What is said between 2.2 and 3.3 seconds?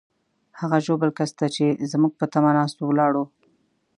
تمه ناست وو، ولاړو.